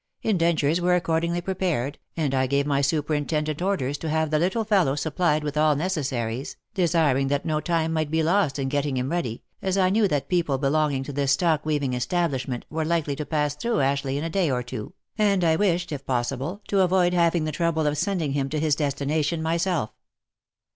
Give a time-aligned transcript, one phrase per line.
[0.23, 4.95] Indentures were accordingly prepared, and I gave my superintendent orders to have the little fellow
[4.95, 9.43] supplied with all necessaries, desiring that no time might be lost in getting him ready,
[9.61, 13.53] as I knew that people belonging to this stocking weaving establishment were likely to pass
[13.53, 17.13] through Ashlei° h in a day or two, and I wished, if ]>ossible, to avoid
[17.13, 19.93] having the trouble of sending him to his destination myself.